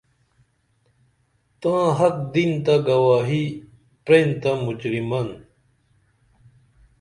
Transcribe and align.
تاں 1.61 1.85
حق 1.97 2.15
دین 2.33 2.51
تہ 2.65 2.73
گواہی 2.87 3.43
پرین 4.05 4.29
تہ 4.41 4.51
مُجریمن 4.63 5.27